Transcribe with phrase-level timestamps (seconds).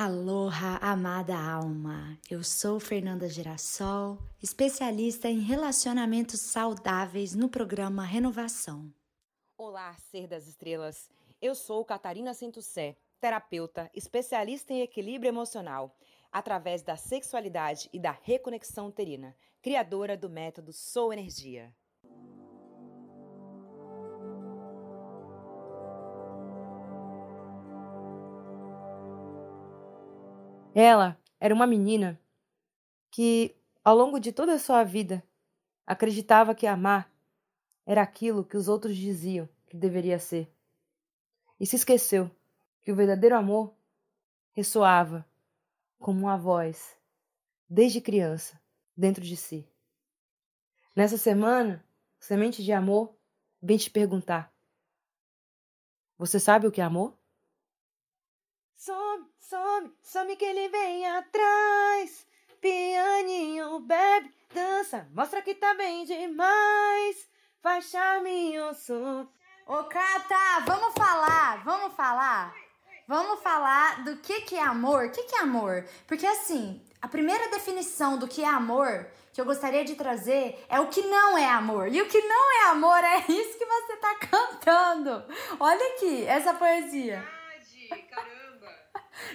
[0.00, 2.16] Aloha, amada alma!
[2.30, 8.94] Eu sou Fernanda Girassol, especialista em relacionamentos saudáveis no programa Renovação.
[9.56, 11.10] Olá, ser das estrelas!
[11.42, 15.92] Eu sou Catarina Centussé, terapeuta, especialista em equilíbrio emocional,
[16.30, 21.74] através da sexualidade e da reconexão uterina, criadora do método Sou Energia.
[30.80, 32.20] Ela era uma menina
[33.10, 35.24] que, ao longo de toda a sua vida,
[35.84, 37.12] acreditava que amar
[37.84, 40.48] era aquilo que os outros diziam que deveria ser.
[41.58, 42.30] E se esqueceu
[42.80, 43.74] que o verdadeiro amor
[44.52, 45.28] ressoava
[45.98, 46.96] como uma voz,
[47.68, 48.56] desde criança,
[48.96, 49.68] dentro de si.
[50.94, 51.84] Nessa semana,
[52.20, 53.18] Semente de Amor
[53.60, 54.54] vem te perguntar:
[56.16, 57.17] Você sabe o que é amor?
[58.78, 62.24] Some, some, some que ele vem atrás.
[62.60, 67.28] Pianinho, bebe, dança, mostra que tá bem demais.
[67.60, 69.26] Faz charminho, som.
[69.66, 72.54] Ô, Cata, vamos falar, vamos falar.
[73.08, 75.06] Vamos falar do que que é amor.
[75.06, 75.84] O que que é amor?
[76.06, 80.78] Porque assim, a primeira definição do que é amor que eu gostaria de trazer é
[80.78, 81.88] o que não é amor.
[81.88, 85.24] E o que não é amor é isso que você tá cantando.
[85.58, 87.26] Olha aqui, essa poesia.
[87.88, 88.37] Verdade, caramba.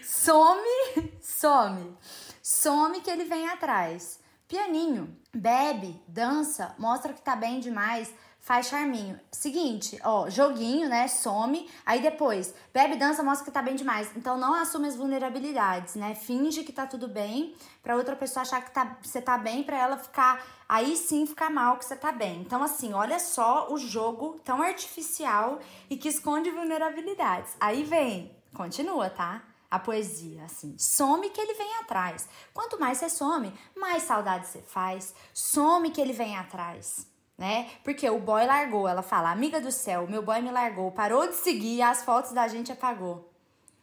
[0.04, 1.98] Some, some.
[2.42, 4.20] Some que ele vem atrás.
[4.48, 9.20] Pianinho, bebe, dança, mostra que tá bem demais, faz charminho.
[9.32, 11.08] Seguinte, ó, joguinho, né?
[11.08, 11.68] Some.
[11.86, 14.12] Aí depois, bebe, dança, mostra que tá bem demais.
[14.16, 16.14] Então não assume as vulnerabilidades, né?
[16.14, 19.78] Finge que tá tudo bem pra outra pessoa achar que tá, você tá bem, pra
[19.78, 20.46] ela ficar.
[20.68, 22.42] Aí sim ficar mal que você tá bem.
[22.42, 25.60] Então, assim, olha só o jogo tão artificial
[25.90, 27.56] e que esconde vulnerabilidades.
[27.60, 29.42] Aí vem, continua, tá?
[29.74, 30.76] A poesia, assim.
[30.78, 32.30] Some que ele vem atrás.
[32.54, 35.16] Quanto mais você some, mais saudade você faz.
[35.34, 37.08] Some que ele vem atrás.
[37.36, 37.72] Né?
[37.84, 41.34] Porque o boy largou, ela fala, amiga do céu, meu boy me largou, parou de
[41.34, 43.34] seguir, as fotos da gente apagou.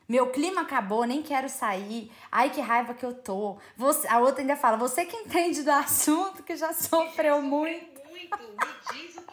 [0.09, 2.13] Meu clima acabou, nem quero sair.
[2.31, 3.59] Ai, que raiva que eu tô.
[3.77, 8.01] Você, a outra ainda fala, você que entende do assunto, que já sofreu muito.
[8.09, 9.30] Muito, me diz o.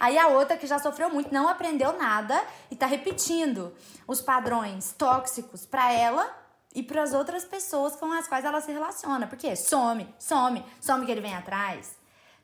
[0.00, 3.72] Aí a outra que já sofreu muito, não aprendeu nada e tá repetindo
[4.06, 8.72] os padrões tóxicos para ela e para as outras pessoas com as quais ela se
[8.72, 9.26] relaciona.
[9.26, 11.96] Porque some, some, some que ele vem atrás.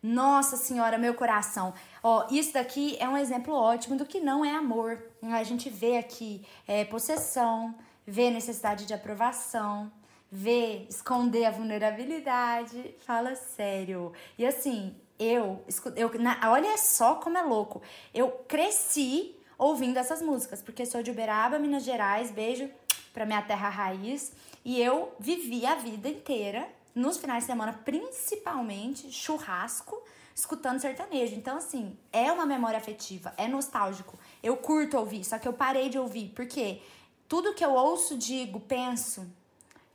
[0.02, 1.74] Nossa Senhora, meu coração.
[2.02, 5.02] Ó, isso daqui é um exemplo ótimo do que não é amor.
[5.22, 7.74] A gente vê aqui é, possessão,
[8.06, 9.92] vê necessidade de aprovação,
[10.32, 12.94] vê esconder a vulnerabilidade.
[13.00, 14.12] Fala sério.
[14.38, 15.62] E assim, eu,
[15.96, 17.82] eu na, olha só como é louco.
[18.14, 22.70] Eu cresci ouvindo essas músicas, porque sou de Uberaba, Minas Gerais, beijo
[23.12, 24.32] pra minha terra raiz,
[24.64, 30.02] e eu vivi a vida inteira, nos finais de semana, principalmente, churrasco,
[30.34, 31.34] escutando sertanejo.
[31.34, 34.18] Então, assim, é uma memória afetiva, é nostálgico.
[34.42, 36.80] Eu curto ouvir, só que eu parei de ouvir, porque
[37.28, 39.30] tudo que eu ouço, digo, penso,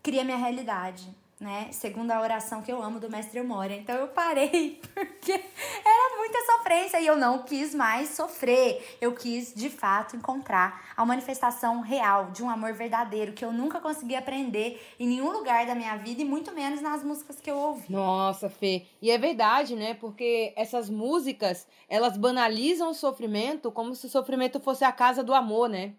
[0.04, 1.10] cria minha realidade
[1.40, 1.68] né?
[1.72, 3.74] Segundo a oração que eu amo do Mestre Moura.
[3.74, 8.98] Então eu parei porque era muita sofrência e eu não quis mais sofrer.
[9.02, 13.80] Eu quis, de fato, encontrar a manifestação real de um amor verdadeiro que eu nunca
[13.80, 17.58] consegui aprender em nenhum lugar da minha vida e muito menos nas músicas que eu
[17.58, 17.92] ouvi.
[17.92, 18.86] Nossa, Fê.
[19.02, 19.94] E é verdade, né?
[19.94, 25.34] Porque essas músicas, elas banalizam o sofrimento como se o sofrimento fosse a casa do
[25.34, 25.94] amor, né?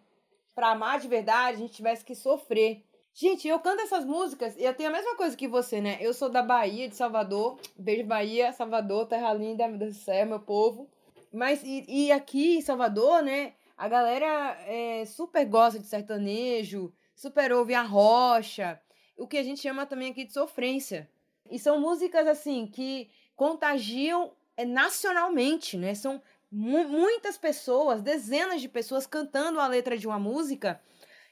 [0.55, 2.86] Pra amar de verdade, a gente tivesse que sofrer.
[3.19, 5.97] Gente, eu canto essas músicas e eu tenho a mesma coisa que você, né?
[6.03, 7.59] Eu sou da Bahia, de Salvador.
[7.75, 10.87] Beijo, Bahia, Salvador, terra linda, meu Deus do céu, meu povo.
[11.33, 13.55] Mas, e, e aqui em Salvador, né?
[13.75, 18.79] A galera é, super gosta de sertanejo, super ouve a rocha,
[19.17, 21.09] o que a gente chama também aqui de sofrência.
[21.51, 25.95] E são músicas, assim, que contagiam é, nacionalmente, né?
[25.95, 26.21] São
[26.53, 30.79] mu muitas pessoas, dezenas de pessoas cantando a letra de uma música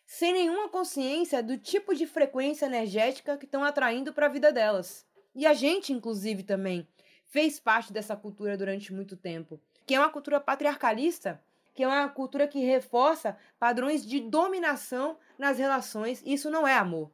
[0.06, 5.06] sem nenhuma consciência do tipo de frequência energética que estão atraindo para a vida delas.
[5.34, 6.86] E a gente, inclusive, também
[7.26, 11.42] fez parte dessa cultura durante muito tempo, que é uma cultura patriarcalista,
[11.74, 17.10] que é uma cultura que reforça padrões de dominação nas relações, isso não é amor.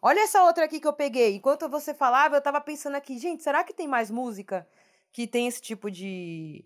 [0.00, 1.34] Olha essa outra aqui que eu peguei.
[1.34, 4.66] Enquanto você falava, eu tava pensando aqui, gente, será que tem mais música
[5.12, 6.64] que tem esse tipo de,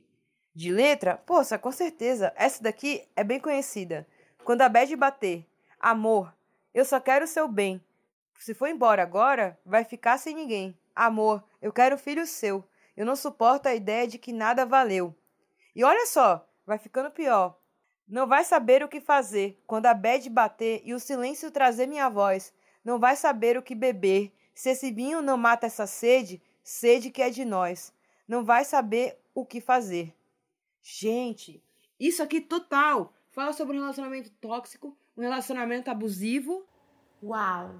[0.55, 1.17] de letra?
[1.17, 2.33] Poxa, com certeza.
[2.37, 4.07] Essa daqui é bem conhecida.
[4.45, 5.47] Quando a bad bater,
[5.79, 6.35] amor,
[6.75, 7.81] eu só quero o seu bem.
[8.41, 10.77] Se for embora agora, vai ficar sem ninguém.
[10.97, 12.65] Amor, eu quero filho seu.
[12.97, 15.15] Eu não suporto a ideia de que nada valeu.
[15.77, 17.57] E olha só, vai ficando pior.
[18.09, 22.09] Não vai saber o que fazer quando a bad bater e o silêncio trazer minha
[22.09, 22.53] voz.
[22.85, 24.33] Não vai saber o que beber.
[24.53, 27.93] Se esse vinho não mata essa sede, sede que é de nós.
[28.27, 30.13] Não vai saber o que fazer.
[30.83, 31.63] Gente,
[31.99, 36.65] isso aqui total fala sobre um relacionamento tóxico, um relacionamento abusivo.
[37.23, 37.71] Uau!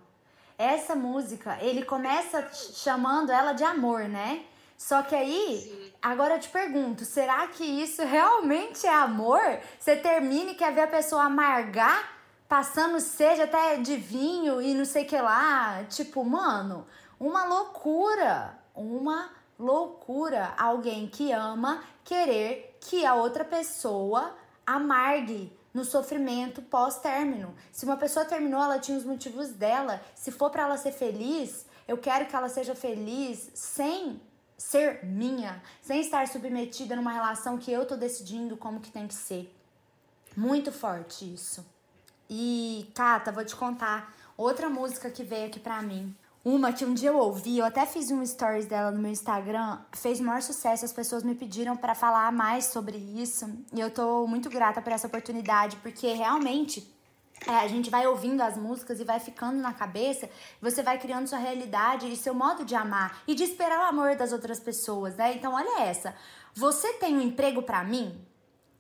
[0.59, 4.45] Essa música, ele começa chamando ela de amor, né?
[4.79, 9.41] Só que aí, agora eu te pergunto, será que isso realmente é amor?
[9.79, 12.17] Você termina e quer ver a pessoa amargar,
[12.49, 15.85] passando sede até de vinho e não sei que lá?
[15.85, 16.87] Tipo, mano,
[17.19, 20.53] uma loucura, uma loucura.
[20.59, 24.35] Alguém que ama querer que a outra pessoa
[24.77, 27.55] amargue no sofrimento pós-término.
[27.71, 30.03] Se uma pessoa terminou, ela tinha os motivos dela.
[30.15, 34.21] Se for para ela ser feliz, eu quero que ela seja feliz sem
[34.57, 39.15] ser minha, sem estar submetida numa relação que eu tô decidindo como que tem que
[39.15, 39.53] ser.
[40.37, 41.67] Muito forte isso.
[42.31, 46.15] E, Cata, vou te contar outra música que veio aqui pra mim.
[46.45, 49.79] Uma que um dia eu ouvi, eu até fiz um stories dela no meu Instagram,
[49.93, 54.27] fez maior sucesso, as pessoas me pediram para falar mais sobre isso, e eu tô
[54.27, 56.93] muito grata por essa oportunidade, porque realmente
[57.47, 60.29] é, a gente vai ouvindo as músicas e vai ficando na cabeça,
[60.61, 64.17] você vai criando sua realidade e seu modo de amar e de esperar o amor
[64.17, 65.35] das outras pessoas, né?
[65.35, 66.15] Então, olha essa.
[66.55, 68.21] Você tem um emprego para mim?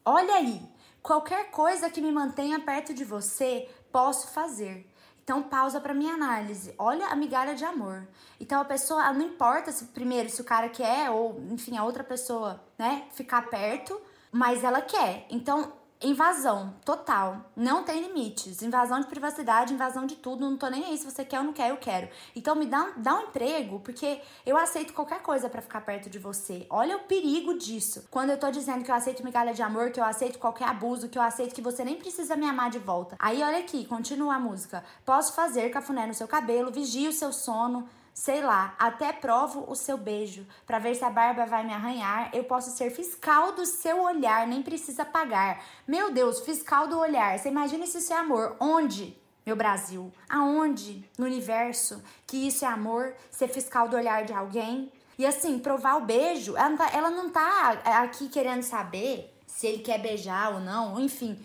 [0.05, 0.61] Olha aí.
[1.03, 4.91] Qualquer coisa que me mantenha perto de você, posso fazer.
[5.22, 6.74] Então pausa para minha análise.
[6.78, 8.08] Olha a migalha de amor.
[8.40, 12.02] Então a pessoa, não importa se primeiro se o cara quer ou enfim a outra
[12.02, 14.00] pessoa, né, ficar perto,
[14.32, 15.26] mas ela quer.
[15.30, 15.72] Então
[16.02, 20.99] invasão total, não tem limites, invasão de privacidade, invasão de tudo, não tô nem aí
[20.99, 22.08] se você quer ou não quer, eu quero.
[22.34, 26.19] Então me dá, dá um emprego, porque eu aceito qualquer coisa para ficar perto de
[26.19, 26.66] você.
[26.69, 28.06] Olha o perigo disso.
[28.10, 31.08] Quando eu tô dizendo que eu aceito migalha de amor, que eu aceito qualquer abuso,
[31.08, 33.16] que eu aceito que você nem precisa me amar de volta.
[33.19, 34.84] Aí olha aqui, continua a música.
[35.04, 39.75] Posso fazer cafuné no seu cabelo, vigia o seu sono, sei lá, até provo o
[39.75, 42.31] seu beijo para ver se a barba vai me arranhar.
[42.32, 45.62] Eu posso ser fiscal do seu olhar, nem precisa pagar.
[45.87, 47.38] Meu Deus, fiscal do olhar.
[47.38, 48.56] Você imagina se isso é amor?
[48.61, 49.17] Onde?
[49.44, 54.93] Meu Brasil, aonde no universo que isso é amor, ser fiscal do olhar de alguém?
[55.19, 57.70] E assim, provar o beijo, ela não tá, ela não tá
[58.03, 61.44] aqui querendo saber se ele quer beijar ou não, enfim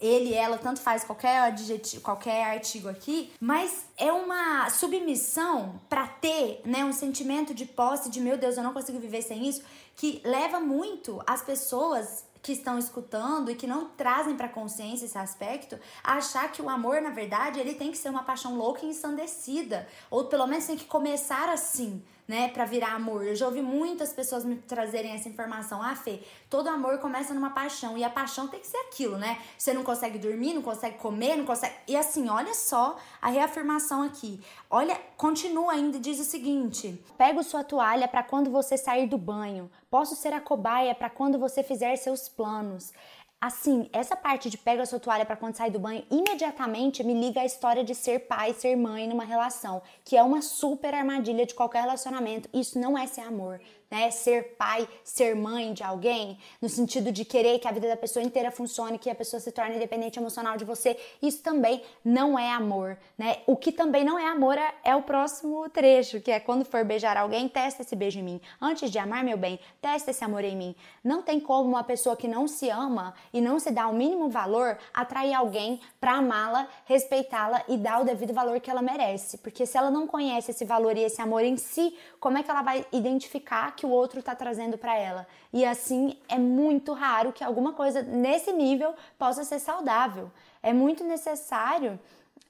[0.00, 6.62] ele, ela, tanto faz qualquer adjetivo, qualquer artigo aqui, mas é uma submissão para ter,
[6.64, 9.62] né, um sentimento de posse de meu Deus, eu não consigo viver sem isso,
[9.94, 15.18] que leva muito as pessoas que estão escutando e que não trazem para consciência esse
[15.18, 18.90] aspecto, achar que o amor, na verdade, ele tem que ser uma paixão louca e
[18.90, 23.24] ensandecida, ou pelo menos tem que começar assim, né, para virar amor.
[23.24, 25.82] Eu já ouvi muitas pessoas me trazerem essa informação.
[25.82, 26.20] Ah, Fê,
[26.50, 29.38] todo amor começa numa paixão e a paixão tem que ser aquilo, né?
[29.56, 31.74] Você não consegue dormir, não consegue comer, não consegue.
[31.86, 34.40] E assim, olha só a reafirmação aqui.
[34.68, 39.18] Olha, continua ainda e diz o seguinte: Pego sua toalha para quando você sair do
[39.18, 39.70] banho.
[39.88, 42.92] Posso ser a cobaia para quando você fizer seus planos.
[43.38, 47.42] Assim, essa parte de pega sua toalha para quando sai do banho, imediatamente me liga
[47.42, 51.54] a história de ser pai, ser mãe numa relação, que é uma super armadilha de
[51.54, 52.48] qualquer relacionamento.
[52.52, 54.10] Isso não é ser amor né?
[54.10, 58.24] Ser pai, ser mãe de alguém, no sentido de querer que a vida da pessoa
[58.24, 62.50] inteira funcione, que a pessoa se torne independente emocional de você, isso também não é
[62.52, 63.38] amor, né?
[63.46, 66.84] O que também não é amor é, é o próximo trecho, que é quando for
[66.84, 68.40] beijar alguém, testa esse beijo em mim.
[68.60, 70.74] Antes de amar meu bem, testa esse amor em mim.
[71.02, 74.28] Não tem como uma pessoa que não se ama e não se dá o mínimo
[74.28, 79.38] valor atrair alguém para amá-la, respeitá-la e dar o devido valor que ela merece.
[79.38, 82.50] Porque se ela não conhece esse valor e esse amor em si, como é que
[82.50, 85.26] ela vai identificar que o outro está trazendo para ela.
[85.52, 90.30] E assim é muito raro que alguma coisa nesse nível possa ser saudável.
[90.62, 92.00] É muito necessário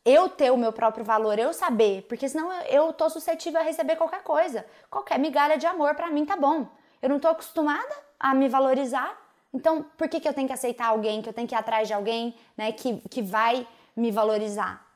[0.04, 3.96] eu ter o meu próprio valor, eu saber, porque senão eu tô suscetível a receber
[3.96, 4.64] qualquer coisa.
[4.88, 6.68] Qualquer migalha de amor para mim tá bom.
[7.02, 9.20] Eu não tô acostumada a me valorizar.
[9.52, 11.88] Então, por que, que eu tenho que aceitar alguém, que eu tenho que ir atrás
[11.88, 13.66] de alguém, né, que, que vai
[13.96, 14.86] me valorizar?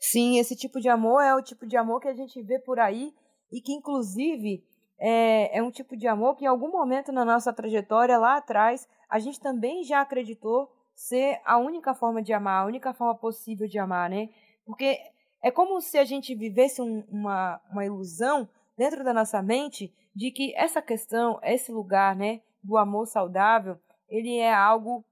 [0.00, 2.80] Sim, esse tipo de amor é o tipo de amor que a gente vê por
[2.80, 3.14] aí
[3.52, 4.64] e que, inclusive,
[5.04, 8.88] é, é um tipo de amor que em algum momento na nossa trajetória lá atrás
[9.10, 13.66] a gente também já acreditou ser a única forma de amar, a única forma possível
[13.66, 14.28] de amar, né?
[14.64, 14.96] Porque
[15.42, 20.30] é como se a gente vivesse um, uma, uma ilusão dentro da nossa mente de
[20.30, 23.76] que essa questão, esse lugar, né, do amor saudável,
[24.08, 25.04] ele é algo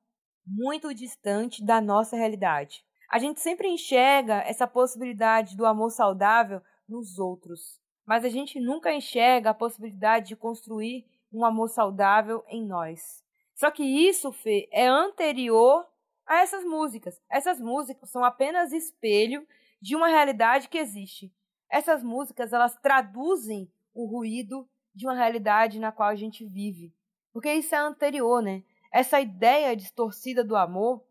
[0.47, 2.85] muito distante da nossa realidade.
[3.11, 8.93] A gente sempre enxerga essa possibilidade do amor saudável nos outros mas a gente nunca
[8.93, 13.25] enxerga a possibilidade de construir um amor saudável em nós.
[13.55, 15.87] Só que isso, Fê, é anterior
[16.27, 17.21] a essas músicas.
[17.31, 19.47] Essas músicas são apenas espelho
[19.81, 21.33] de uma realidade que existe.
[21.69, 26.93] Essas músicas, elas traduzem o ruído de uma realidade na qual a gente vive.
[27.33, 28.63] Porque isso é anterior, né?
[28.93, 31.05] Essa ideia distorcida do amor,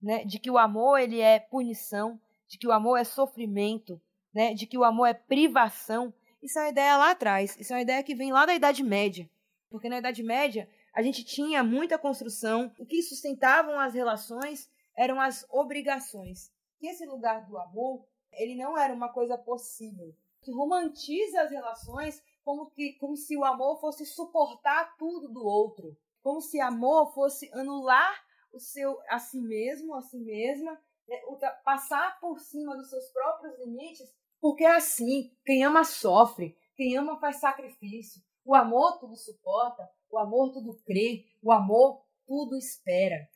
[0.00, 4.00] né, de que o amor ele é punição, de que o amor é sofrimento,
[4.32, 7.56] né, de que o amor é privação, isso é uma ideia lá atrás.
[7.58, 9.28] Isso é uma ideia que vem lá da Idade Média.
[9.70, 15.20] Porque na Idade Média a gente tinha muita construção, o que sustentavam as relações eram
[15.20, 16.50] as obrigações.
[16.80, 20.14] E esse lugar do amor, ele não era uma coisa possível.
[20.42, 25.96] Que romantiza as relações como, que, como se o amor fosse suportar tudo do outro.
[26.22, 30.72] Como se amor fosse anular o seu a si mesmo, a si mesma,
[31.06, 31.20] né,
[31.64, 37.18] passar por cima dos seus próprios limites, porque é assim, quem ama sofre, quem ama
[37.18, 38.22] faz sacrifício.
[38.44, 43.28] O amor tudo suporta, o amor tudo crê, o amor tudo espera.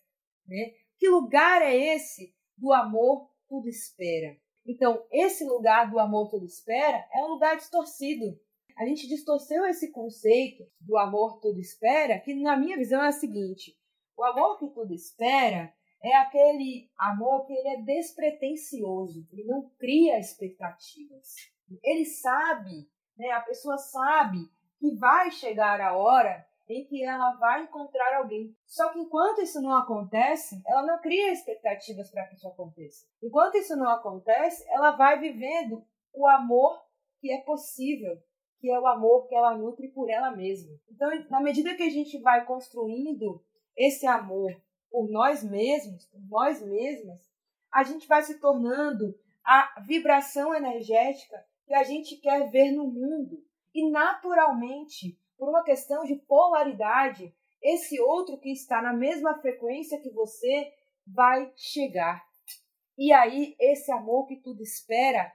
[0.46, 0.74] Né?
[0.98, 4.36] Que lugar é esse do amor tudo espera?
[4.64, 8.38] Então, esse lugar do amor tudo espera é um lugar distorcido.
[8.78, 13.12] A gente distorceu esse conceito do amor tudo espera, que na minha visão é a
[13.12, 13.76] seguinte:
[14.16, 20.18] o amor que tudo espera é aquele amor que ele é despretensioso, ele não cria
[20.18, 21.34] expectativas.
[21.82, 24.38] Ele sabe, né, a pessoa sabe
[24.78, 28.56] que vai chegar a hora em que ela vai encontrar alguém.
[28.66, 33.06] Só que enquanto isso não acontece, ela não cria expectativas para que isso aconteça.
[33.22, 36.82] Enquanto isso não acontece, ela vai vivendo o amor
[37.20, 38.16] que é possível,
[38.58, 40.76] que é o amor que ela nutre por ela mesma.
[40.90, 43.42] Então, na medida que a gente vai construindo
[43.76, 44.60] esse amor
[44.92, 47.18] por nós mesmos, por nós mesmas,
[47.72, 53.42] a gente vai se tornando a vibração energética que a gente quer ver no mundo.
[53.74, 60.10] E naturalmente, por uma questão de polaridade, esse outro que está na mesma frequência que
[60.10, 60.70] você
[61.06, 62.22] vai chegar.
[62.98, 65.32] E aí, esse amor que tudo espera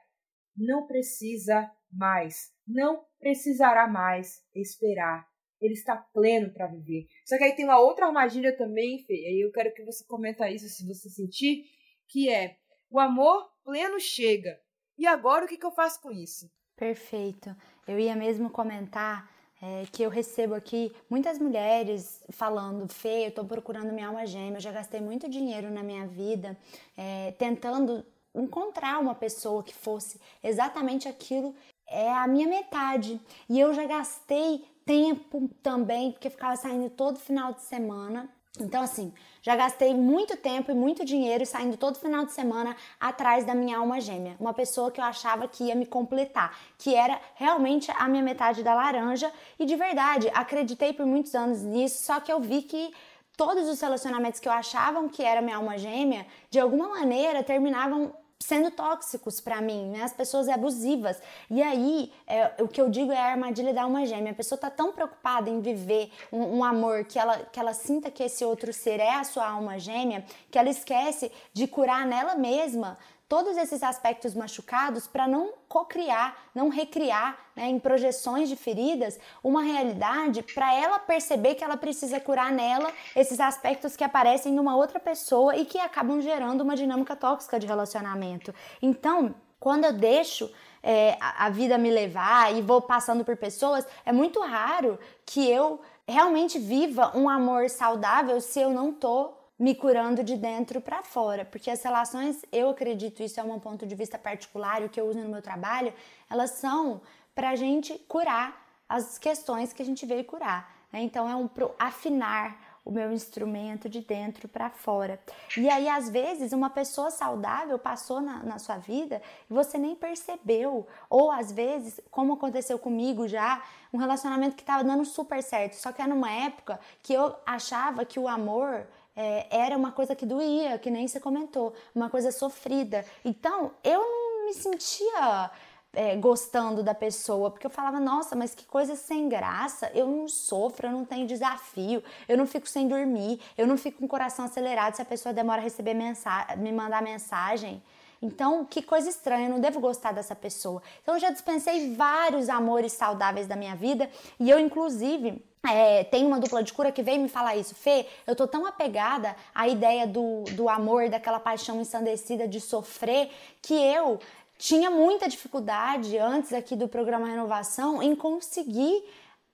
[0.55, 5.27] não precisa mais, não precisará mais esperar
[5.61, 7.07] ele está pleno para viver.
[7.25, 10.49] Só que aí tem uma outra armadilha também, Fê, aí eu quero que você comenta
[10.49, 11.65] isso se você sentir,
[12.07, 12.57] que é
[12.89, 14.59] o amor pleno chega.
[14.97, 16.49] E agora o que, que eu faço com isso?
[16.75, 17.55] Perfeito.
[17.87, 19.29] Eu ia mesmo comentar
[19.61, 24.57] é, que eu recebo aqui muitas mulheres falando, Fê, eu estou procurando minha alma gêmea,
[24.57, 26.57] eu já gastei muito dinheiro na minha vida
[26.95, 31.55] é, tentando encontrar uma pessoa que fosse exatamente aquilo
[31.89, 33.19] é a minha metade.
[33.49, 38.29] E eu já gastei tempo também, porque ficava saindo todo final de semana.
[38.59, 43.45] Então, assim, já gastei muito tempo e muito dinheiro saindo todo final de semana atrás
[43.45, 44.35] da minha alma gêmea.
[44.39, 48.63] Uma pessoa que eu achava que ia me completar, que era realmente a minha metade
[48.63, 49.31] da laranja.
[49.59, 52.91] E de verdade, acreditei por muitos anos nisso, só que eu vi que
[53.35, 58.11] todos os relacionamentos que eu achava que era minha alma gêmea, de alguma maneira terminavam
[58.39, 60.03] sendo tóxicos para mim, né?
[60.03, 61.21] As pessoas abusivas.
[61.49, 64.31] E aí, é, o que eu digo é a armadilha da alma gêmea.
[64.31, 68.11] A pessoa tá tão preocupada em viver um, um, amor que ela, que ela sinta
[68.11, 72.35] que esse outro ser é a sua alma gêmea, que ela esquece de curar nela
[72.35, 79.19] mesma todos esses aspectos machucados para não cocriar, não recriar né, em projeções de feridas
[79.43, 84.75] uma realidade para ela perceber que ela precisa curar nela esses aspectos que aparecem numa
[84.75, 88.53] outra pessoa e que acabam gerando uma dinâmica tóxica de relacionamento.
[88.81, 90.49] Então, quando eu deixo
[90.81, 95.81] é, a vida me levar e vou passando por pessoas, é muito raro que eu
[96.07, 101.43] realmente viva um amor saudável se eu não tô me curando de dentro para fora,
[101.43, 105.07] porque as relações, eu acredito, isso é um ponto de vista particular, o que eu
[105.07, 105.93] uso no meu trabalho,
[106.29, 107.01] elas são
[107.33, 110.71] para a gente curar as questões que a gente veio curar.
[110.91, 111.01] Né?
[111.01, 115.19] Então é um pro afinar o meu instrumento de dentro para fora.
[115.57, 119.93] E aí, às vezes, uma pessoa saudável passou na, na, sua vida e você nem
[119.93, 120.87] percebeu.
[121.09, 123.61] Ou às vezes, como aconteceu comigo já,
[123.91, 128.05] um relacionamento que estava dando super certo, só que era numa época que eu achava
[128.05, 128.87] que o amor
[129.17, 133.03] é, era uma coisa que doía, que nem você comentou, uma coisa sofrida.
[133.25, 135.51] Então eu não me sentia
[135.91, 140.27] é, gostando da pessoa, porque eu falava, nossa, mas que coisa sem graça, eu não
[140.27, 144.07] sofro, eu não tenho desafio, eu não fico sem dormir, eu não fico com o
[144.07, 147.81] coração acelerado se a pessoa demora a receber mensagem, me mandar mensagem.
[148.21, 150.81] Então, que coisa estranha, eu não devo gostar dessa pessoa.
[151.01, 154.09] Então, eu já dispensei vários amores saudáveis da minha vida
[154.39, 157.75] e eu, inclusive, é, tem uma dupla de cura que veio me falar isso.
[157.75, 163.29] Fê, eu tô tão apegada à ideia do, do amor, daquela paixão ensandecida de sofrer,
[163.61, 164.19] que eu
[164.57, 169.03] tinha muita dificuldade antes aqui do programa Renovação em conseguir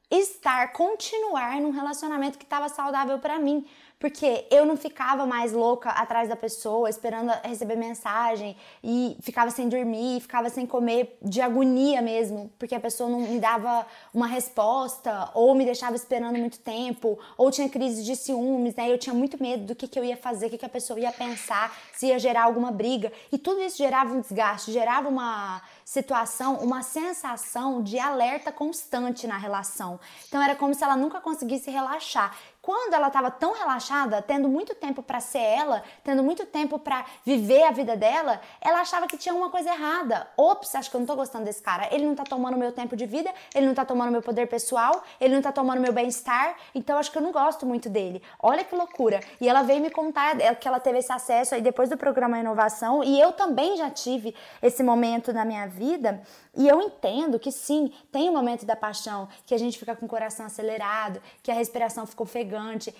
[0.09, 3.65] estar, continuar num relacionamento que estava saudável para mim.
[4.03, 9.69] Porque eu não ficava mais louca atrás da pessoa, esperando receber mensagem e ficava sem
[9.69, 15.31] dormir, ficava sem comer de agonia mesmo, porque a pessoa não me dava uma resposta
[15.33, 18.91] ou me deixava esperando muito tempo, ou tinha crise de ciúmes, né?
[18.91, 20.99] Eu tinha muito medo do que, que eu ia fazer, o que, que a pessoa
[20.99, 23.09] ia pensar, se ia gerar alguma briga.
[23.31, 29.37] E tudo isso gerava um desgaste, gerava uma situação, uma sensação de alerta constante na
[29.37, 29.97] relação.
[30.27, 32.35] Então era como se ela nunca conseguisse relaxar.
[32.63, 37.03] Quando ela estava tão relaxada, tendo muito tempo para ser ela, tendo muito tempo para
[37.25, 40.25] viver a vida dela, ela achava que tinha uma coisa errada.
[40.37, 41.93] Ops, acho que eu não tô gostando desse cara.
[41.93, 45.03] Ele não tá tomando meu tempo de vida, ele não tá tomando meu poder pessoal,
[45.19, 48.23] ele não tá tomando meu bem-estar, então acho que eu não gosto muito dele.
[48.39, 49.19] Olha que loucura.
[49.41, 53.03] E ela veio me contar que ela teve esse acesso aí depois do programa Inovação,
[53.03, 56.21] e eu também já tive esse momento na minha vida,
[56.55, 59.95] e eu entendo que sim, tem o um momento da paixão, que a gente fica
[59.97, 62.52] com o coração acelerado, que a respiração fica ofegante,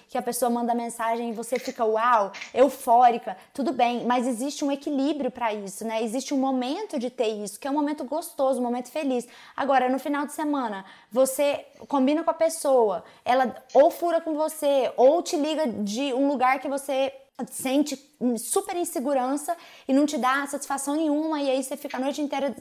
[0.09, 4.71] que a pessoa manda mensagem e você fica uau, eufórica, tudo bem, mas existe um
[4.71, 6.03] equilíbrio para isso, né?
[6.03, 9.27] Existe um momento de ter isso, que é um momento gostoso, um momento feliz.
[9.55, 14.91] Agora, no final de semana, você combina com a pessoa, ela ou fura com você,
[14.97, 17.13] ou te liga de um lugar que você
[17.51, 17.97] sente
[18.37, 19.55] super insegurança
[19.87, 22.55] e não te dá satisfação nenhuma e aí você fica a noite inteira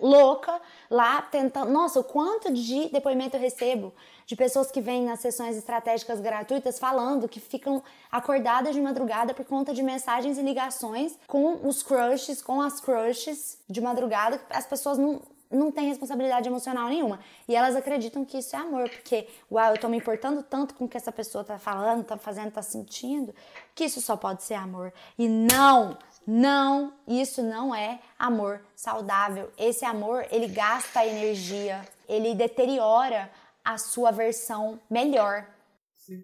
[0.00, 1.70] louca lá tentando.
[1.70, 3.94] Nossa, o quanto de depoimento eu recebo
[4.26, 9.44] de pessoas que vêm nas sessões estratégicas gratuitas falando que ficam acordadas de madrugada por
[9.44, 14.98] conta de mensagens e ligações com os crushes, com as crushes de madrugada, as pessoas
[14.98, 17.20] não não tem responsabilidade emocional nenhuma.
[17.48, 20.84] E elas acreditam que isso é amor, porque, uau, eu tô me importando tanto com
[20.84, 23.34] o que essa pessoa tá falando, tá fazendo, tá sentindo,
[23.76, 24.90] que isso só pode ser amor.
[25.18, 29.52] E não, não, isso não é amor saudável.
[29.58, 33.30] Esse amor, ele gasta energia, ele deteriora
[33.62, 35.46] a sua versão melhor.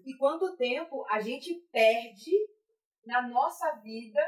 [0.03, 2.31] E quanto tempo a gente perde
[3.05, 4.19] na nossa vida,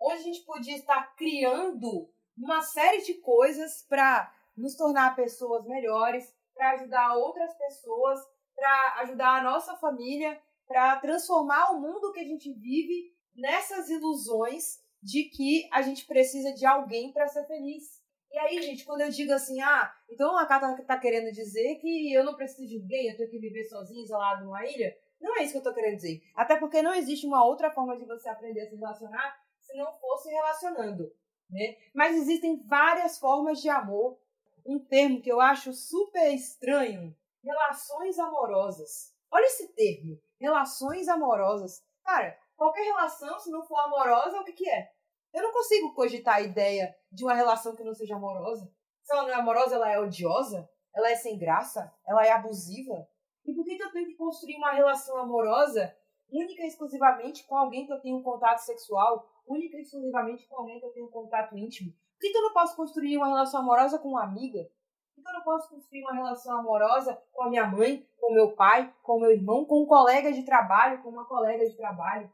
[0.00, 6.32] onde a gente podia estar criando uma série de coisas para nos tornar pessoas melhores,
[6.54, 8.20] para ajudar outras pessoas,
[8.54, 10.40] para ajudar a nossa família,
[10.72, 16.50] para transformar o mundo que a gente vive nessas ilusões de que a gente precisa
[16.54, 18.00] de alguém para ser feliz.
[18.30, 22.10] E aí, gente, quando eu digo assim, ah, então a Cata tá querendo dizer que
[22.10, 25.42] eu não preciso de ninguém, eu tenho que viver sozinho, isolado numa ilha, não é
[25.42, 26.22] isso que eu tô querendo dizer.
[26.34, 29.92] Até porque não existe uma outra forma de você aprender a se relacionar se não
[29.92, 31.12] fosse relacionando.
[31.50, 31.76] Né?
[31.94, 34.18] Mas existem várias formas de amor.
[34.64, 39.12] Um termo que eu acho super estranho: relações amorosas.
[39.30, 41.80] Olha esse termo, relações amorosas.
[42.02, 44.90] Cara, qualquer relação, se não for amorosa, o que, que é?
[45.32, 48.70] Eu não consigo cogitar a ideia de uma relação que não seja amorosa.
[49.02, 50.68] Se ela não é amorosa, ela é odiosa?
[50.94, 51.90] Ela é sem graça?
[52.06, 53.08] Ela é abusiva?
[53.46, 55.96] E por que, que eu tenho que construir uma relação amorosa
[56.28, 60.56] única e exclusivamente com alguém que eu tenho um contato sexual única e exclusivamente com
[60.56, 61.92] alguém que eu tenho um contato íntimo?
[61.92, 64.68] Por que, que eu não posso construir uma relação amorosa com uma amiga?
[65.14, 68.52] Que eu não posso construir uma relação amorosa com a minha mãe, com o meu
[68.52, 72.30] pai, com o meu irmão, com um colega de trabalho, com uma colega de trabalho?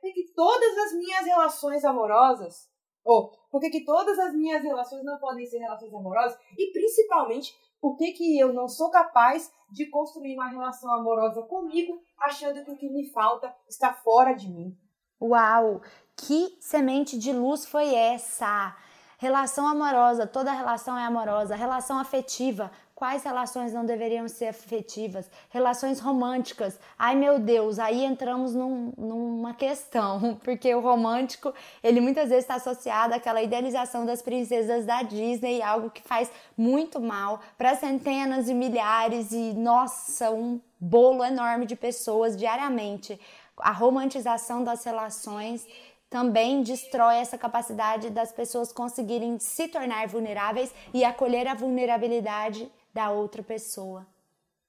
[0.00, 2.70] Por que, todas as minhas relações amorosas,
[3.02, 6.38] ou por que todas as minhas relações não podem ser relações amorosas?
[6.58, 12.02] E principalmente, por que, que eu não sou capaz de construir uma relação amorosa comigo,
[12.18, 14.76] achando que o que me falta está fora de mim?
[15.20, 15.80] Uau!
[16.16, 18.76] Que semente de luz foi essa?
[19.20, 21.54] Relação amorosa, toda relação é amorosa.
[21.54, 25.30] Relação afetiva, quais relações não deveriam ser afetivas?
[25.50, 31.52] Relações românticas, ai meu Deus, aí entramos num, numa questão, porque o romântico,
[31.84, 36.98] ele muitas vezes está associado àquela idealização das princesas da Disney, algo que faz muito
[36.98, 43.20] mal para centenas e milhares e, nossa, um bolo enorme de pessoas diariamente.
[43.58, 45.66] A romantização das relações
[46.10, 53.12] também destrói essa capacidade das pessoas conseguirem se tornar vulneráveis e acolher a vulnerabilidade da
[53.12, 54.04] outra pessoa.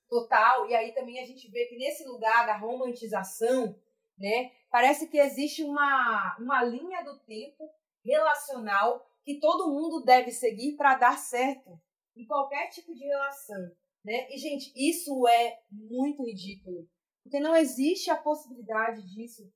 [0.08, 3.76] Total, e aí também a gente vê que nesse lugar da romantização,
[4.18, 7.68] né, parece que existe uma, uma linha do tempo
[8.06, 11.80] relacional que todo mundo deve seguir para dar certo
[12.16, 13.72] em qualquer tipo de relação,
[14.04, 14.28] né?
[14.30, 16.88] E gente, isso é muito ridículo,
[17.24, 19.50] porque não existe a possibilidade disso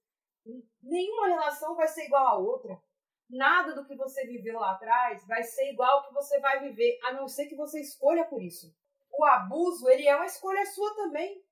[0.82, 2.82] Nenhuma relação vai ser igual à outra.
[3.30, 7.00] Nada do que você viveu lá atrás vai ser igual ao que você vai viver,
[7.04, 8.74] a não ser que você escolha por isso.
[9.12, 11.44] O abuso, ele é uma escolha sua também.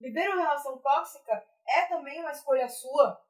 [0.00, 3.20] Viver uma relação tóxica é também uma escolha sua.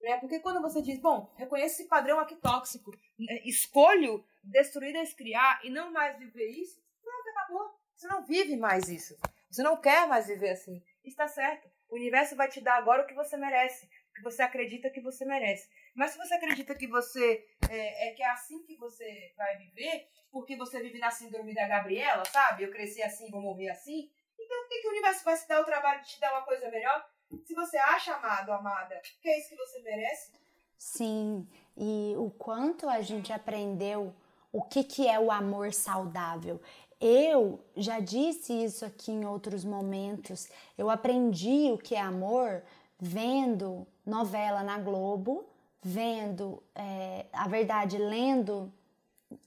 [0.00, 0.18] Né?
[0.18, 3.40] Porque quando você diz, bom, reconheço esse padrão aqui tóxico, né?
[3.44, 7.74] escolho destruir, descriar e não mais viver isso, pronto, acabou.
[7.96, 9.16] Você não vive mais isso.
[9.50, 10.82] Você não quer mais viver assim.
[11.02, 11.68] Está certo.
[11.88, 15.24] O universo vai te dar agora o que você merece, que você acredita que você
[15.24, 15.68] merece.
[15.94, 20.08] Mas se você acredita que você é, é que é assim que você vai viver,
[20.30, 22.64] porque você vive na síndrome da Gabriela, sabe?
[22.64, 24.10] Eu cresci assim, vou morrer assim.
[24.38, 26.42] Então por que, que o universo vai se dar o trabalho de te dar uma
[26.42, 27.04] coisa melhor?
[27.44, 30.32] Se você acha amado, amada, que é isso que você merece?
[30.78, 34.14] Sim, e o quanto a gente aprendeu
[34.52, 36.60] o que, que é o amor saudável.
[37.00, 40.48] Eu já disse isso aqui em outros momentos.
[40.78, 42.62] Eu aprendi o que é amor
[43.00, 45.44] vendo novela na Globo,
[45.82, 48.72] vendo, é, a verdade, lendo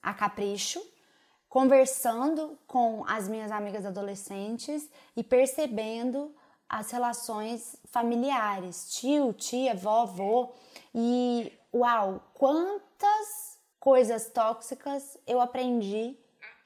[0.01, 0.81] a Capricho,
[1.49, 6.35] conversando com as minhas amigas adolescentes e percebendo
[6.69, 10.53] as relações familiares, tio, tia, vovó.
[10.93, 16.17] E uau, quantas coisas tóxicas eu aprendi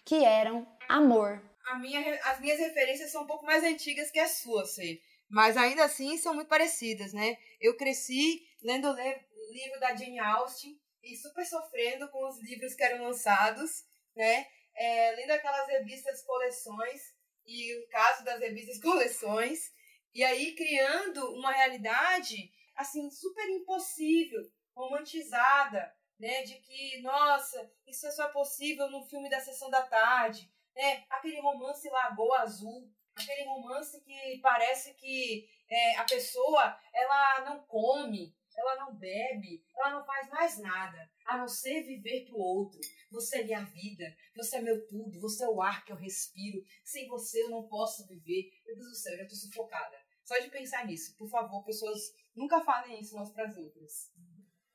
[0.04, 1.42] que eram amor.
[1.80, 5.02] Minha, as minhas referências são um pouco mais antigas que as suas, sei.
[5.32, 7.38] Mas ainda assim são muito parecidas, né?
[7.60, 12.84] Eu cresci lendo o livro da Jane Austen e super sofrendo com os livros que
[12.84, 14.46] eram lançados, né?
[14.76, 17.16] É, lendo aquelas revistas coleções
[17.46, 19.72] e o caso das revistas coleções
[20.14, 28.12] e aí criando uma realidade assim super impossível, romantizada, né, de que nossa, isso é
[28.12, 31.06] só possível no filme da sessão da tarde, né?
[31.10, 38.36] Aquele romance Lagoa Azul, aquele romance que parece que é, a pessoa ela não come,
[38.56, 42.80] ela não bebe, ela não faz mais nada, a não ser viver pro outro.
[43.10, 46.62] Você é minha vida, você é meu tudo, você é o ar que eu respiro.
[46.84, 48.52] Sem você eu não posso viver.
[48.66, 49.98] Meu Deus do céu, eu já tô sufocada.
[50.24, 54.12] Só de pensar nisso, por favor, pessoas nunca falem isso umas pras outras.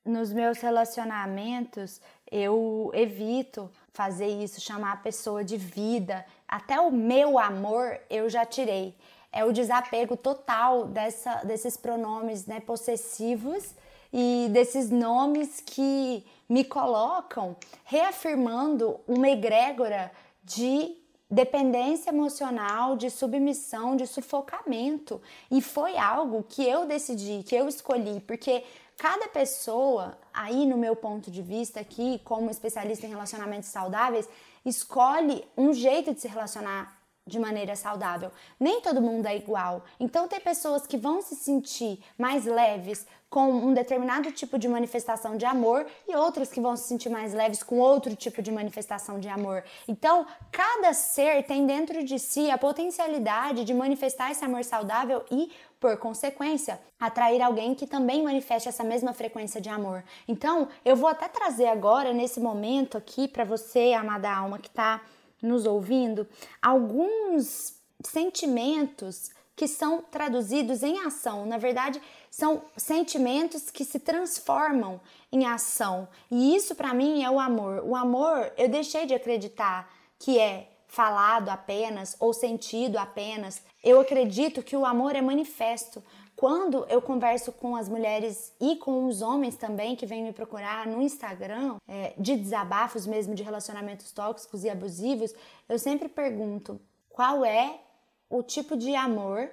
[0.06, 6.24] Nos meus relacionamentos, eu evito fazer isso, chamar a pessoa de vida.
[6.46, 8.94] Até o meu amor eu já tirei
[9.36, 13.74] é o desapego total dessa, desses pronomes né, possessivos
[14.10, 20.10] e desses nomes que me colocam reafirmando uma egrégora
[20.42, 20.96] de
[21.30, 25.20] dependência emocional, de submissão, de sufocamento.
[25.50, 28.64] E foi algo que eu decidi, que eu escolhi, porque
[28.96, 34.28] cada pessoa, aí no meu ponto de vista aqui, como especialista em relacionamentos saudáveis,
[34.64, 38.30] escolhe um jeito de se relacionar de maneira saudável.
[38.58, 39.84] Nem todo mundo é igual.
[39.98, 45.36] Então, tem pessoas que vão se sentir mais leves com um determinado tipo de manifestação
[45.36, 49.18] de amor e outras que vão se sentir mais leves com outro tipo de manifestação
[49.18, 49.64] de amor.
[49.88, 55.50] Então, cada ser tem dentro de si a potencialidade de manifestar esse amor saudável e,
[55.78, 60.02] por consequência, atrair alguém que também manifeste essa mesma frequência de amor.
[60.26, 65.02] Então, eu vou até trazer agora, nesse momento aqui, para você, amada alma, que está
[65.42, 66.26] nos ouvindo
[66.62, 71.46] alguns sentimentos que são traduzidos em ação.
[71.46, 75.00] Na verdade, são sentimentos que se transformam
[75.32, 76.06] em ação.
[76.30, 77.82] E isso para mim é o amor.
[77.84, 83.62] O amor, eu deixei de acreditar que é falado apenas ou sentido apenas.
[83.82, 86.02] Eu acredito que o amor é manifesto.
[86.34, 90.86] Quando eu converso com as mulheres e com os homens também que vêm me procurar
[90.86, 95.34] no Instagram, é, de desabafos mesmo de relacionamentos tóxicos e abusivos,
[95.68, 97.80] eu sempre pergunto qual é
[98.28, 99.50] o tipo de amor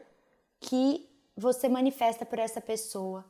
[0.60, 3.24] que você manifesta por essa pessoa.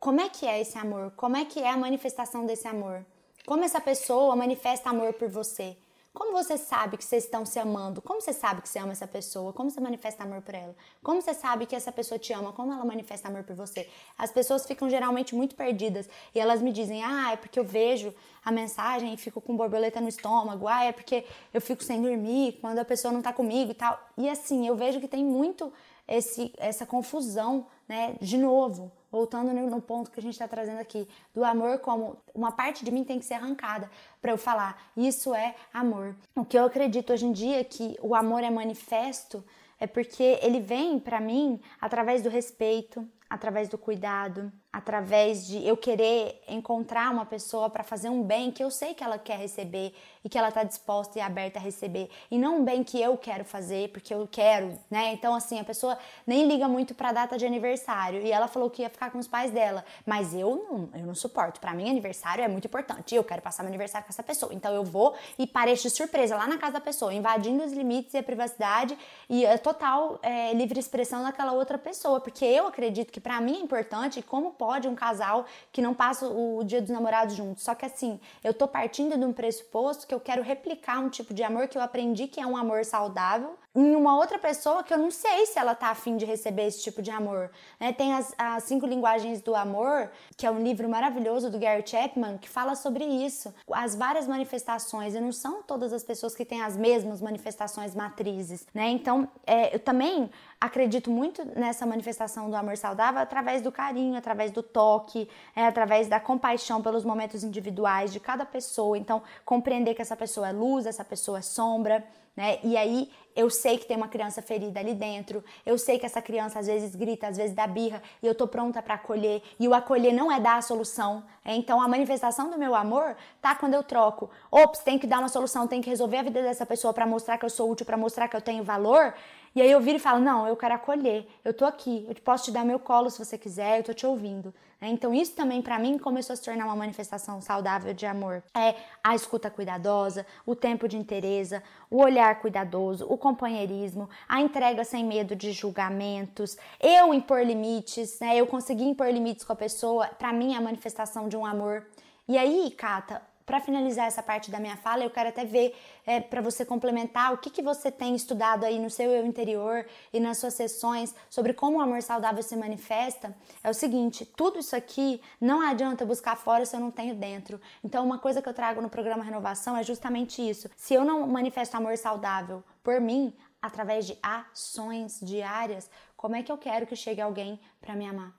[0.00, 1.12] Como é que é esse amor?
[1.16, 3.04] Como é que é a manifestação desse amor?
[3.46, 5.76] Como essa pessoa manifesta amor por você?
[6.16, 8.00] Como você sabe que vocês estão se amando?
[8.00, 9.52] Como você sabe que você ama essa pessoa?
[9.52, 10.74] Como você manifesta amor por ela?
[11.02, 12.54] Como você sabe que essa pessoa te ama?
[12.54, 13.86] Como ela manifesta amor por você?
[14.16, 18.14] As pessoas ficam geralmente muito perdidas e elas me dizem: "Ah, é porque eu vejo
[18.42, 20.66] a mensagem e fico com borboleta no estômago.
[20.66, 24.00] Ah, é porque eu fico sem dormir quando a pessoa não tá comigo e tal".
[24.16, 25.70] E assim, eu vejo que tem muito
[26.08, 28.16] esse, essa confusão, né?
[28.20, 32.52] De novo, voltando no ponto que a gente está trazendo aqui, do amor como uma
[32.52, 36.14] parte de mim tem que ser arrancada para eu falar, isso é amor.
[36.34, 39.44] O que eu acredito hoje em dia que o amor é manifesto
[39.78, 45.76] é porque ele vem para mim através do respeito, através do cuidado, através de eu
[45.76, 49.94] querer encontrar uma pessoa para fazer um bem que eu sei que ela quer receber
[50.24, 53.16] e que ela está disposta e aberta a receber e não um bem que eu
[53.16, 55.12] quero fazer porque eu quero, né?
[55.12, 58.68] Então assim, a pessoa nem liga muito para a data de aniversário e ela falou
[58.68, 61.60] que ia ficar com os pais dela, mas eu não, eu não suporto.
[61.60, 63.14] Para mim aniversário é muito importante.
[63.14, 64.52] Eu quero passar meu aniversário com essa pessoa.
[64.52, 68.18] Então eu vou e pareço surpresa lá na casa da pessoa, invadindo os limites e
[68.18, 68.96] a privacidade
[69.28, 73.56] e a total é, livre expressão daquela outra pessoa, porque eu acredito que para mim
[73.56, 77.62] é importante e como pode um casal que não passa o dia dos namorados juntos.
[77.62, 81.32] Só que assim, eu tô partindo de um pressuposto que eu quero replicar um tipo
[81.32, 84.92] de amor que eu aprendi que é um amor saudável em uma outra pessoa que
[84.92, 87.50] eu não sei se ela tá afim de receber esse tipo de amor.
[87.78, 87.92] Né?
[87.92, 92.38] Tem as, as Cinco Linguagens do Amor, que é um livro maravilhoso do Gary Chapman,
[92.38, 93.54] que fala sobre isso.
[93.70, 98.66] As várias manifestações, e não são todas as pessoas que têm as mesmas manifestações matrizes,
[98.72, 98.88] né?
[98.88, 104.50] Então, é, eu também acredito muito nessa manifestação do amor saudável através do carinho, através
[104.50, 108.96] do toque, é, através da compaixão pelos momentos individuais de cada pessoa.
[108.96, 112.02] Então, compreender que essa pessoa é luz, essa pessoa é sombra,
[112.36, 112.58] né?
[112.62, 116.22] E aí eu sei que tem uma criança ferida ali dentro, eu sei que essa
[116.22, 119.68] criança às vezes grita, às vezes dá birra, e eu tô pronta para acolher, e
[119.68, 121.22] o acolher não é dar a solução.
[121.44, 121.54] É?
[121.54, 124.30] Então a manifestação do meu amor tá quando eu troco.
[124.50, 127.36] Ops, tem que dar uma solução, tem que resolver a vida dessa pessoa para mostrar
[127.38, 129.14] que eu sou útil, para mostrar que eu tenho valor.
[129.56, 131.26] E aí eu viro e falo: "Não, eu quero acolher.
[131.42, 132.04] Eu tô aqui.
[132.06, 134.52] Eu posso te dar meu colo se você quiser, eu tô te ouvindo".
[134.78, 134.88] Né?
[134.90, 138.42] Então isso também para mim começou a se tornar uma manifestação saudável de amor.
[138.54, 144.84] É a escuta cuidadosa, o tempo de interesa, o olhar cuidadoso, o companheirismo, a entrega
[144.84, 148.36] sem medo de julgamentos, eu impor limites, né?
[148.36, 151.86] Eu conseguir impor limites com a pessoa, para mim é a manifestação de um amor.
[152.28, 156.20] E aí, Cata, para finalizar essa parte da minha fala, eu quero até ver, é,
[156.20, 160.18] para você complementar, o que, que você tem estudado aí no seu eu interior e
[160.18, 163.34] nas suas sessões sobre como o amor saudável se manifesta.
[163.62, 167.60] É o seguinte: tudo isso aqui não adianta buscar fora se eu não tenho dentro.
[167.84, 170.68] Então, uma coisa que eu trago no programa Renovação é justamente isso.
[170.76, 173.32] Se eu não manifesto amor saudável por mim,
[173.62, 178.34] através de ações diárias, como é que eu quero que chegue alguém para me amar?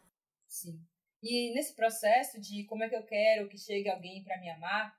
[0.47, 0.86] Sim.
[1.21, 4.95] E nesse processo de como é que eu quero que chegue alguém para me amar,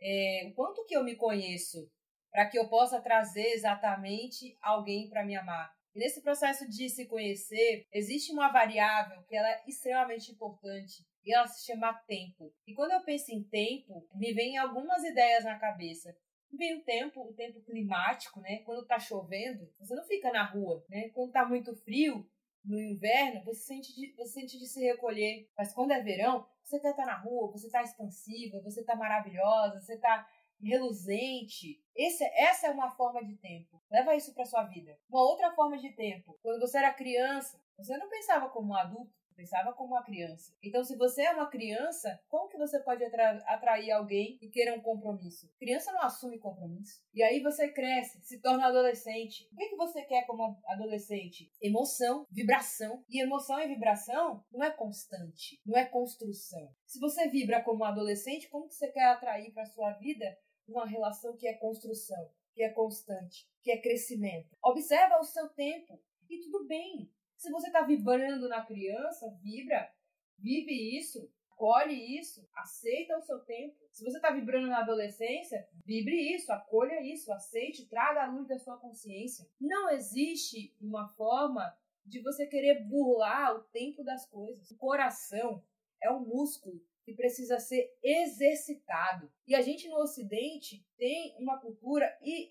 [0.00, 1.90] é, o quanto que eu me conheço
[2.30, 5.74] para que eu possa trazer exatamente alguém para me amar.
[5.94, 11.32] E nesse processo de se conhecer, existe uma variável que ela é extremamente importante e
[11.32, 12.52] ela se chama tempo.
[12.66, 16.14] E quando eu penso em tempo, me vem algumas ideias na cabeça.
[16.52, 18.58] Vem o tempo, o tempo climático, né?
[18.58, 21.08] Quando tá chovendo, você não fica na rua, né?
[21.14, 22.28] Quando tá muito frio,
[22.66, 25.48] no inverno, você sente, de, você sente de se recolher.
[25.56, 29.80] Mas quando é verão, você quer estar na rua, você está expansiva, você está maravilhosa,
[29.80, 30.26] você está
[30.60, 31.80] reluzente.
[31.94, 33.80] Esse, essa é uma forma de tempo.
[33.90, 34.98] Leva isso para sua vida.
[35.08, 36.38] Uma outra forma de tempo.
[36.42, 40.52] Quando você era criança, você não pensava como um adulto pensava como uma criança.
[40.62, 44.74] Então, se você é uma criança, como que você pode atra atrair alguém que queira
[44.74, 45.48] um compromisso?
[45.58, 47.04] Criança não assume compromisso.
[47.14, 49.48] E aí você cresce, se torna adolescente.
[49.52, 51.52] O que, que você quer como adolescente?
[51.60, 53.04] Emoção, vibração.
[53.08, 56.68] E emoção e vibração não é constante, não é construção.
[56.86, 61.36] Se você vibra como adolescente, como que você quer atrair para sua vida uma relação
[61.36, 64.56] que é construção, que é constante, que é crescimento?
[64.64, 66.00] Observa o seu tempo.
[66.28, 69.90] E tudo bem, se você está vibrando na criança, vibra,
[70.38, 73.76] vive isso, colhe isso, aceita o seu tempo.
[73.90, 78.58] Se você está vibrando na adolescência, vibre isso, acolha isso, aceite, traga a luz da
[78.58, 79.48] sua consciência.
[79.60, 84.70] Não existe uma forma de você querer burlar o tempo das coisas.
[84.70, 85.62] O coração
[86.02, 89.32] é um músculo que precisa ser exercitado.
[89.46, 92.06] E a gente no Ocidente tem uma cultura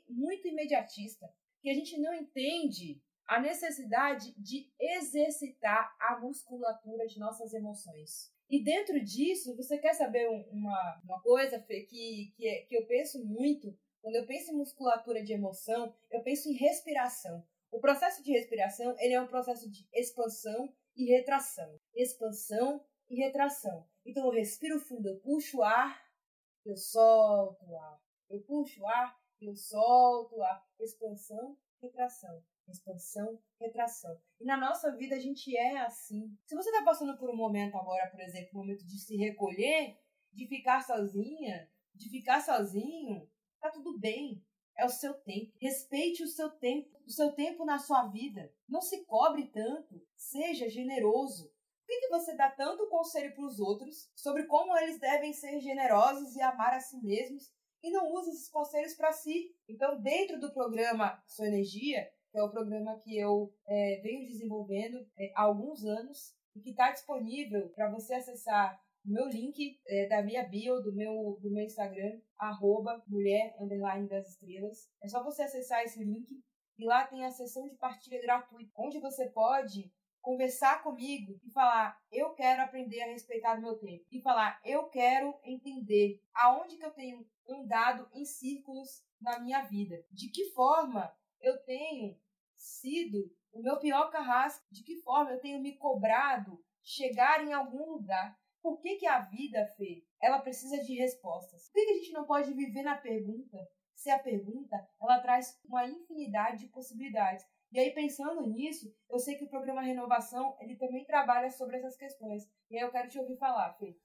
[0.08, 7.54] muito imediatista, que a gente não entende a necessidade de exercitar a musculatura de nossas
[7.54, 8.32] emoções.
[8.50, 12.86] E dentro disso, você quer saber uma, uma coisa, Fê, que, que, é, que eu
[12.86, 13.76] penso muito?
[14.02, 17.44] Quando eu penso em musculatura de emoção, eu penso em respiração.
[17.72, 21.80] O processo de respiração ele é um processo de expansão e retração.
[21.96, 23.88] Expansão e retração.
[24.06, 26.00] Então eu respiro fundo, eu puxo o ar,
[26.64, 28.00] eu solto o ar.
[28.30, 30.64] Eu puxo o ar, eu solto o ar.
[30.80, 34.18] Expansão, retração expansão, retração.
[34.40, 36.36] E na nossa vida a gente é assim.
[36.46, 39.98] Se você está passando por um momento agora, por exemplo, um momento de se recolher,
[40.32, 44.44] de ficar sozinha, de ficar sozinho, tá tudo bem.
[44.78, 45.54] É o seu tempo.
[45.62, 48.54] Respeite o seu tempo, o seu tempo na sua vida.
[48.68, 50.06] Não se cobre tanto.
[50.18, 51.46] Seja generoso.
[51.46, 55.60] Por que, que você dá tanto conselho para os outros sobre como eles devem ser
[55.62, 59.56] generosos e amar a si mesmos e não usa esses conselhos para si?
[59.70, 65.08] Então, dentro do programa Sua Energia, que é o programa que eu é, venho desenvolvendo
[65.18, 70.10] é, há alguns anos e que está disponível para você acessar o meu link é,
[70.10, 73.56] da minha bio, do meu, do meu Instagram, arroba mulher
[74.10, 74.92] das estrelas.
[75.02, 76.44] É só você acessar esse link
[76.78, 79.90] e lá tem a sessão de partilha gratuita, onde você pode
[80.22, 84.04] conversar comigo e falar, eu quero aprender a respeitar o meu tempo.
[84.12, 90.04] E falar, eu quero entender aonde que eu tenho andado em círculos na minha vida.
[90.12, 92.18] De que forma eu tenho
[92.66, 97.92] sido o meu pior carrasco, de que forma eu tenho me cobrado chegar em algum
[97.92, 98.38] lugar.
[98.62, 101.70] Por que, que a vida, Fê, ela precisa de respostas?
[101.70, 103.58] Por que, que a gente não pode viver na pergunta
[103.94, 107.46] se a pergunta ela traz uma infinidade de possibilidades?
[107.72, 111.96] E aí, pensando nisso, eu sei que o programa Renovação, ele também trabalha sobre essas
[111.96, 112.50] questões.
[112.70, 113.96] E aí eu quero te ouvir falar, Fê.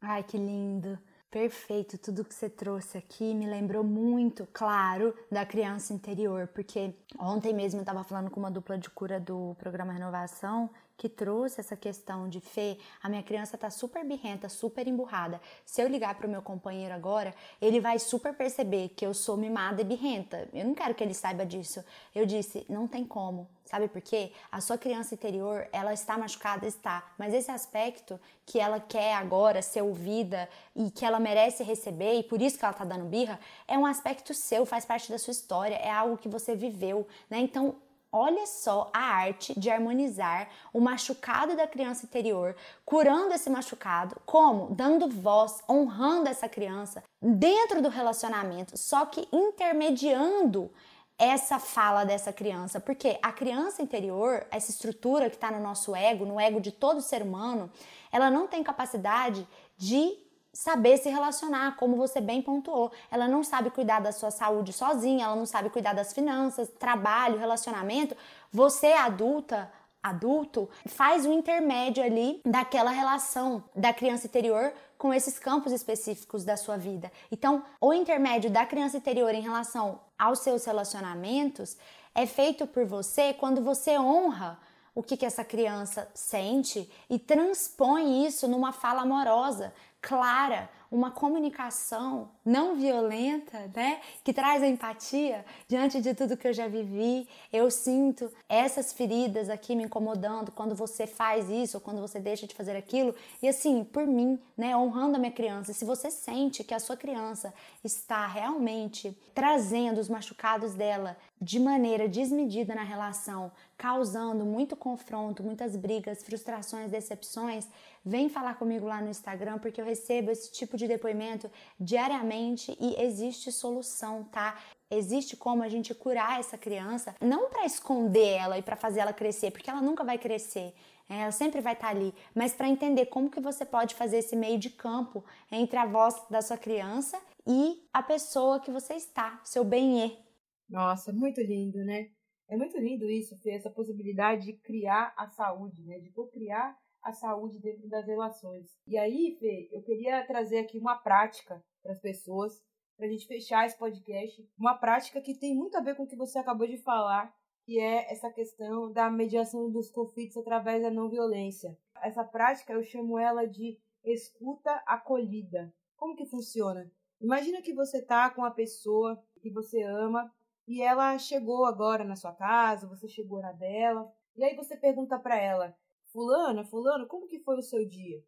[0.00, 0.98] Ai, que lindo.
[1.30, 7.52] Perfeito, tudo que você trouxe aqui me lembrou muito, claro, da criança interior, porque ontem
[7.52, 11.76] mesmo eu estava falando com uma dupla de cura do programa Renovação que trouxe essa
[11.76, 15.40] questão de fé, a minha criança tá super birrenta, super emburrada.
[15.64, 19.82] Se eu ligar pro meu companheiro agora, ele vai super perceber que eu sou mimada
[19.82, 20.48] e birrenta.
[20.52, 21.84] Eu não quero que ele saiba disso.
[22.14, 23.48] Eu disse, não tem como.
[23.66, 24.32] Sabe por quê?
[24.50, 27.12] A sua criança interior, ela está machucada, está.
[27.18, 32.22] Mas esse aspecto que ela quer agora ser ouvida e que ela merece receber e
[32.22, 35.32] por isso que ela tá dando birra, é um aspecto seu, faz parte da sua
[35.32, 37.40] história, é algo que você viveu, né?
[37.40, 37.74] Então,
[38.12, 44.74] Olha só a arte de harmonizar o machucado da criança interior, curando esse machucado, como?
[44.74, 50.70] Dando voz, honrando essa criança dentro do relacionamento, só que intermediando
[51.18, 56.26] essa fala dessa criança, porque a criança interior, essa estrutura que está no nosso ego,
[56.26, 57.70] no ego de todo ser humano,
[58.12, 59.46] ela não tem capacidade
[59.78, 60.25] de
[60.56, 62.90] saber se relacionar, como você bem pontuou.
[63.10, 67.38] Ela não sabe cuidar da sua saúde sozinha, ela não sabe cuidar das finanças, trabalho,
[67.38, 68.16] relacionamento.
[68.50, 69.70] Você, adulta,
[70.02, 76.56] adulto, faz o intermédio ali daquela relação da criança interior com esses campos específicos da
[76.56, 77.12] sua vida.
[77.30, 81.76] Então, o intermédio da criança interior em relação aos seus relacionamentos
[82.14, 84.58] é feito por você quando você honra
[84.96, 89.70] o que, que essa criança sente e transpõe isso numa fala amorosa,
[90.02, 94.00] clara, uma comunicação não violenta, né?
[94.22, 97.28] Que traz a empatia diante de tudo que eu já vivi.
[97.52, 102.46] Eu sinto essas feridas aqui me incomodando quando você faz isso ou quando você deixa
[102.46, 103.14] de fazer aquilo.
[103.42, 104.76] E assim, por mim, né?
[104.76, 105.72] Honrando a minha criança.
[105.72, 112.08] Se você sente que a sua criança está realmente trazendo os machucados dela de maneira
[112.08, 117.68] desmedida na relação, causando muito confronto, muitas brigas, frustrações, decepções,
[118.04, 123.00] vem falar comigo lá no Instagram porque eu recebo esse tipo de depoimento diariamente e
[123.02, 124.58] existe solução, tá?
[124.90, 129.12] Existe como a gente curar essa criança, não para esconder ela e para fazer ela
[129.12, 130.74] crescer, porque ela nunca vai crescer.
[131.08, 134.18] É, ela sempre vai estar tá ali, mas para entender como que você pode fazer
[134.18, 138.94] esse meio de campo entre a voz da sua criança e a pessoa que você
[138.94, 140.24] está, seu bem-estar.
[140.68, 142.10] Nossa, muito lindo, né?
[142.48, 145.98] É muito lindo isso, ter essa possibilidade de criar a saúde, né?
[145.98, 148.66] De co-criar a saúde dentro das relações.
[148.84, 152.60] E aí, Fê, eu queria trazer aqui uma prática para as pessoas,
[152.96, 154.44] para a gente fechar esse podcast.
[154.58, 157.32] Uma prática que tem muito a ver com o que você acabou de falar,
[157.64, 161.78] que é essa questão da mediação dos conflitos através da não violência.
[162.02, 165.72] Essa prática eu chamo ela de escuta acolhida.
[165.96, 166.90] Como que funciona?
[167.20, 170.28] Imagina que você tá com uma pessoa que você ama
[170.66, 175.16] e ela chegou agora na sua casa, você chegou na dela, e aí você pergunta
[175.18, 175.76] para ela:
[176.16, 178.24] "Fulana, fulano, como que foi o seu dia?"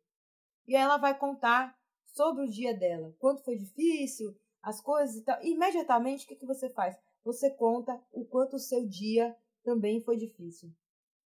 [0.66, 1.74] E aí ela vai contar
[2.05, 5.42] sobre o dia dela, quanto foi difícil, as coisas e tal.
[5.42, 6.98] E imediatamente o que que você faz?
[7.24, 10.70] Você conta o quanto o seu dia também foi difícil.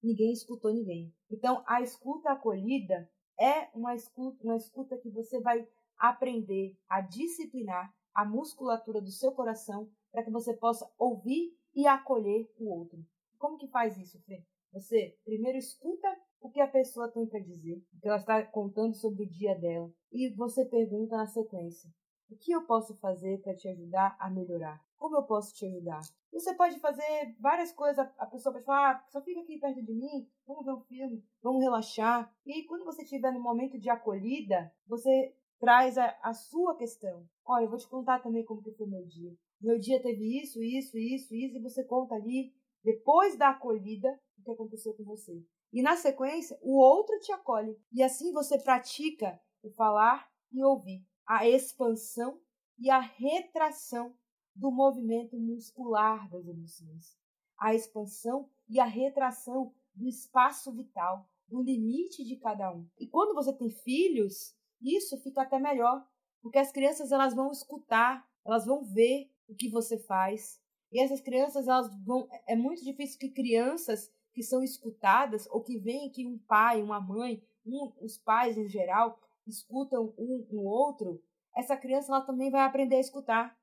[0.02, 1.14] Ninguém escutou ninguém.
[1.30, 3.08] Então, a escuta acolhida
[3.40, 9.32] é uma escuta, uma escuta que você vai aprender a disciplinar a musculatura do seu
[9.32, 13.06] coração para que você possa ouvir e acolher o outro.
[13.38, 14.44] Como que faz isso, Fê?
[14.74, 16.08] Você primeiro escuta
[16.42, 19.56] o que a pessoa tem para dizer, o que ela está contando sobre o dia
[19.56, 21.90] dela, e você pergunta na sequência:
[22.30, 24.82] o que eu posso fazer para te ajudar a melhorar?
[24.98, 26.02] Como eu posso te ajudar?
[26.34, 28.00] Você pode fazer várias coisas.
[28.18, 31.24] A pessoa pode falar, ah, só fica aqui perto de mim, vamos ver um filme,
[31.42, 32.34] vamos relaxar.
[32.46, 37.26] E quando você estiver no momento de acolhida, você traz a, a sua questão.
[37.46, 39.34] Olha, eu vou te contar também como que foi meu dia.
[39.62, 44.44] Meu dia teve isso, isso, isso, isso, e você conta ali, depois da acolhida, o
[44.44, 45.44] que aconteceu com você.
[45.72, 47.78] E na sequência, o outro te acolhe.
[47.92, 52.40] E assim você pratica o falar e ouvir, a expansão
[52.80, 54.16] e a retração
[54.56, 57.18] do movimento muscular das emoções,
[57.60, 62.88] a expansão e a retração do espaço vital, do limite de cada um.
[62.98, 66.06] E quando você tem filhos, isso fica até melhor,
[66.42, 70.62] porque as crianças elas vão escutar, elas vão ver o que você faz.
[70.92, 75.80] E essas crianças elas vão é muito difícil que crianças que são escutadas ou que
[75.80, 81.20] veem que um pai, uma mãe, um, os pais em geral escutam um um outro,
[81.56, 83.58] essa criança ela também vai aprender a escutar.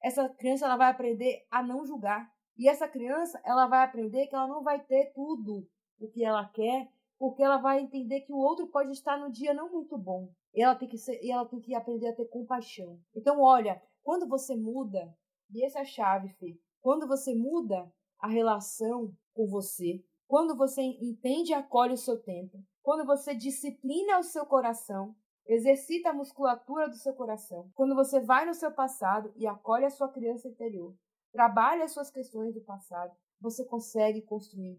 [0.00, 2.32] Essa criança ela vai aprender a não julgar.
[2.56, 6.48] E essa criança ela vai aprender que ela não vai ter tudo o que ela
[6.48, 6.88] quer
[7.18, 10.32] porque ela vai entender que o outro pode estar no dia não muito bom.
[10.54, 13.00] E ela tem que ser, e ela tem que aprender a ter compaixão.
[13.16, 15.12] Então, olha, quando você muda,
[15.50, 20.80] e essa é a chave, Fê, quando você muda a relação com você, quando você
[20.80, 25.14] entende e acolhe o seu tempo, quando você disciplina o seu coração,
[25.46, 29.90] exercita a musculatura do seu coração, quando você vai no seu passado e acolhe a
[29.90, 30.94] sua criança interior,
[31.32, 34.78] trabalha as suas questões do passado, você consegue construir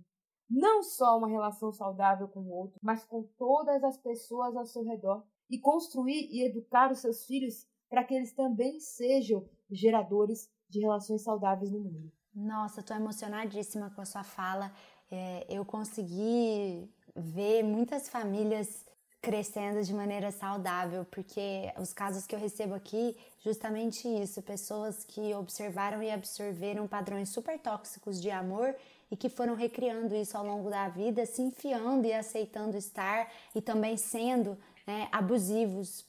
[0.49, 4.83] não só uma relação saudável com o outro, mas com todas as pessoas ao seu
[4.83, 5.23] redor.
[5.49, 11.21] E construir e educar os seus filhos para que eles também sejam geradores de relações
[11.21, 12.11] saudáveis no mundo.
[12.35, 14.69] Nossa, estou emocionadíssima com a sua fala.
[15.09, 18.83] É, eu consegui ver muitas famílias
[19.21, 25.33] crescendo de maneira saudável, porque os casos que eu recebo aqui, justamente isso, pessoas que
[25.33, 28.75] observaram e absorveram padrões super tóxicos de amor
[29.09, 33.61] e que foram recriando isso ao longo da vida, se enfiando e aceitando estar e
[33.61, 36.05] também sendo né, abusivos.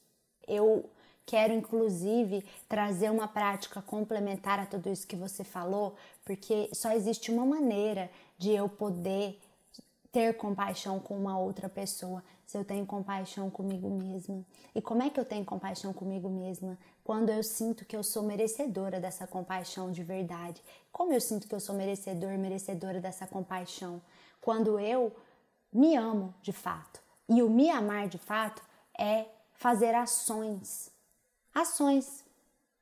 [0.46, 0.90] Eu
[1.26, 5.96] quero, inclusive, trazer uma prática complementar a tudo isso que você falou,
[6.26, 9.40] porque só existe uma maneira de eu poder
[10.10, 14.44] ter compaixão com uma outra pessoa se eu tenho compaixão comigo mesma.
[14.74, 16.76] E como é que eu tenho compaixão comigo mesma?
[17.04, 20.60] Quando eu sinto que eu sou merecedora dessa compaixão de verdade.
[20.90, 24.02] Como eu sinto que eu sou merecedor, merecedora dessa compaixão?
[24.40, 25.14] Quando eu
[25.72, 27.00] me amo de fato.
[27.28, 28.62] E o me amar de fato
[28.98, 30.90] é fazer ações.
[31.54, 32.24] Ações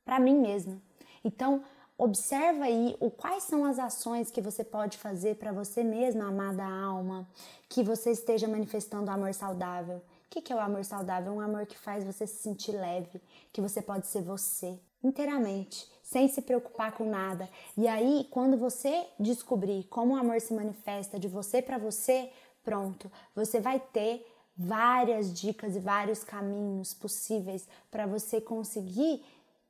[0.03, 0.81] para mim mesma.
[1.23, 1.63] Então,
[1.97, 6.63] Observa aí o quais são as ações que você pode fazer para você mesma, amada
[6.63, 7.25] alma,
[7.69, 9.97] que você esteja manifestando amor saudável.
[9.97, 11.31] O que, que é o amor saudável?
[11.31, 13.21] Um amor que faz você se sentir leve,
[13.53, 17.49] que você pode ser você inteiramente, sem se preocupar com nada.
[17.77, 22.29] E aí, quando você descobrir como o amor se manifesta de você para você,
[22.63, 24.25] pronto, você vai ter
[24.57, 29.23] várias dicas e vários caminhos possíveis para você conseguir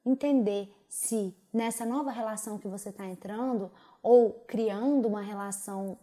[0.06, 3.70] entender se nessa nova relação que você está entrando
[4.02, 5.98] ou criando uma relação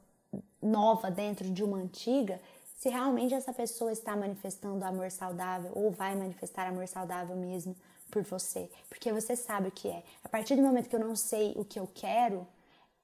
[0.61, 2.39] nova dentro de uma antiga,
[2.77, 7.75] se realmente essa pessoa está manifestando amor saudável ou vai manifestar amor saudável mesmo
[8.11, 10.03] por você, porque você sabe o que é.
[10.23, 12.47] A partir do momento que eu não sei o que eu quero,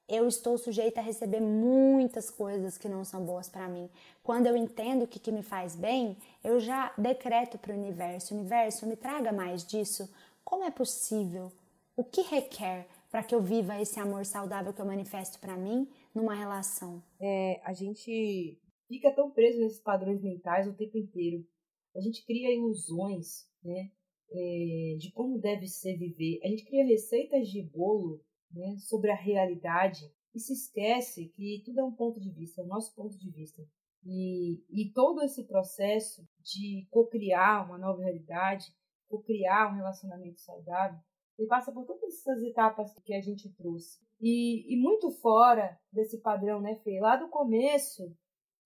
[0.07, 3.89] eu estou sujeita a receber muitas coisas que não são boas para mim.
[4.23, 8.35] Quando eu entendo o que, que me faz bem, eu já decreto para o universo:
[8.35, 10.07] universo, me traga mais disso,
[10.45, 11.51] como é possível?
[11.99, 15.85] O que requer para que eu viva esse amor saudável que eu manifesto para mim
[16.15, 17.03] numa relação?
[17.19, 21.45] É, a gente fica tão preso nesses padrões mentais o tempo inteiro.
[21.93, 23.91] A gente cria ilusões, né?
[24.31, 26.39] É, de como deve ser viver.
[26.41, 31.81] A gente cria receitas de bolo né, sobre a realidade e se esquece que tudo
[31.81, 33.61] é um ponto de vista, é o nosso ponto de vista.
[34.05, 38.67] E, e todo esse processo de co-criar uma nova realidade
[39.09, 40.97] por criar um relacionamento saudável,
[41.39, 43.97] ele passa por todas essas etapas que a gente trouxe.
[44.19, 46.99] E, e muito fora desse padrão, né, Fê?
[46.99, 48.13] Lá do começo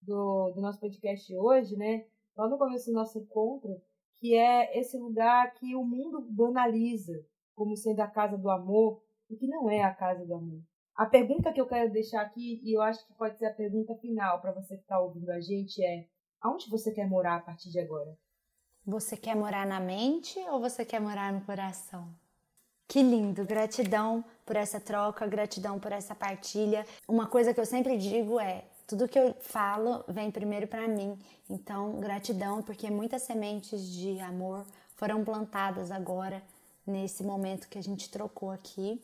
[0.01, 2.07] do, do nosso podcast hoje, né?
[2.35, 3.79] Lá no começo do nosso encontro,
[4.17, 7.13] que é esse lugar que o mundo banaliza
[7.53, 10.59] como sendo a casa do amor e que não é a casa do amor.
[10.95, 13.95] A pergunta que eu quero deixar aqui, e eu acho que pode ser a pergunta
[13.97, 16.07] final para você que está ouvindo a gente, é:
[16.41, 18.17] aonde você quer morar a partir de agora?
[18.83, 22.22] Você quer morar na mente ou você quer morar no coração?
[22.87, 23.45] Que lindo!
[23.45, 26.85] Gratidão por essa troca, gratidão por essa partilha.
[27.07, 31.17] Uma coisa que eu sempre digo é: tudo que eu falo vem primeiro para mim.
[31.49, 34.65] Então, gratidão, porque muitas sementes de amor
[34.95, 36.41] foram plantadas agora,
[36.85, 39.01] nesse momento que a gente trocou aqui.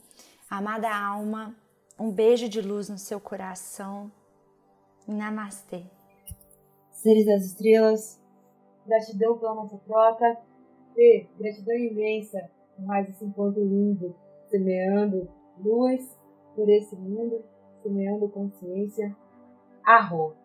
[0.50, 1.56] Amada alma,
[1.98, 4.12] um beijo de luz no seu coração.
[5.08, 5.84] Namastê.
[6.92, 8.20] Seres das estrelas,
[8.86, 10.38] Gratidão pela nossa troca.
[10.96, 12.50] Fê, gratidão imensa
[12.86, 14.16] mais esse encontro lindo,
[14.50, 16.18] semeando luz
[16.56, 17.44] por esse mundo,
[17.82, 19.16] semeando consciência.
[19.84, 20.36] Arro!